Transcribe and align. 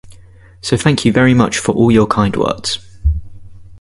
So 0.61 0.75
thank 0.77 1.05
you 1.05 1.13
very 1.13 1.35
much 1.35 1.59
for 1.59 1.73
all 1.75 1.91
your 1.91 2.07
kind 2.07 2.35
words. 2.35 2.79